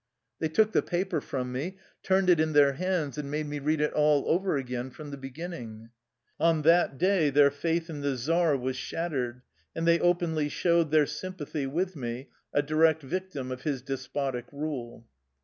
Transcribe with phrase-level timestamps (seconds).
[0.41, 3.79] ''They took the paper from me, turned it in their hands, and made me read
[3.79, 5.91] it all over again, from the beginning.
[6.39, 9.43] On that day their faith in the czar was shattered,
[9.75, 15.05] and they openly showed their sympathy with me, a direct victim of his despotic rule.